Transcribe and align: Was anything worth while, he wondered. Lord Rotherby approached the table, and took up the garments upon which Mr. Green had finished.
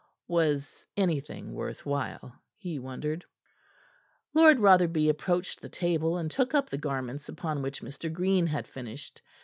Was 0.27 0.87
anything 0.97 1.53
worth 1.53 1.85
while, 1.85 2.33
he 2.57 2.79
wondered. 2.79 3.23
Lord 4.33 4.59
Rotherby 4.59 5.09
approached 5.09 5.61
the 5.61 5.69
table, 5.69 6.17
and 6.17 6.31
took 6.31 6.55
up 6.55 6.71
the 6.71 6.77
garments 6.79 7.29
upon 7.29 7.61
which 7.61 7.83
Mr. 7.83 8.11
Green 8.11 8.47
had 8.47 8.67
finished. 8.67 9.21